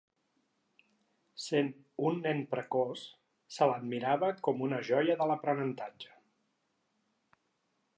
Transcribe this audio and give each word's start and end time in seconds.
Sent 1.43 1.69
un 2.11 2.17
nen 2.23 2.41
precoç, 2.55 3.05
se 3.59 3.69
l'admirava 3.73 4.33
com 4.49 4.67
una 4.71 4.81
joia 4.93 5.19
de 5.23 5.33
l'aprenentatge. 5.35 6.15